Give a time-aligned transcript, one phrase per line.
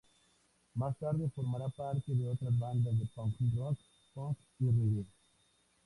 [0.73, 3.77] Más tarde formará parte de otras bandas de punk-rock,
[4.15, 5.05] punk y reggae.